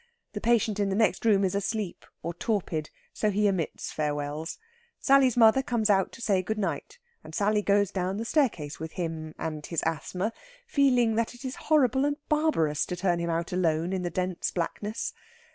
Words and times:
The 0.33 0.41
patient 0.41 0.79
in 0.79 0.89
the 0.89 0.95
next 0.95 1.25
room 1.25 1.43
is 1.43 1.53
asleep 1.53 2.07
or 2.23 2.33
torpid, 2.33 2.89
so 3.13 3.29
he 3.29 3.47
omits 3.47 3.91
farewells. 3.91 4.57
Sally's 4.99 5.37
mother 5.37 5.61
comes 5.61 5.91
out 5.91 6.11
to 6.13 6.21
say 6.23 6.41
good 6.41 6.57
night, 6.57 6.97
and 7.23 7.35
Sally 7.35 7.61
goes 7.61 7.91
down 7.91 8.17
the 8.17 8.25
staircase 8.25 8.79
with 8.79 8.93
him 8.93 9.35
and 9.37 9.63
his 9.63 9.83
asthma, 9.83 10.33
feeling 10.65 11.13
that 11.17 11.35
it 11.35 11.45
is 11.45 11.55
horrible 11.69 12.03
and 12.03 12.17
barbarous 12.29 12.83
to 12.87 12.95
turn 12.95 13.19
him 13.19 13.29
out 13.29 13.53
alone 13.53 13.93
in 13.93 14.01
the 14.01 14.09
dense 14.09 14.49
blackness. 14.49 15.13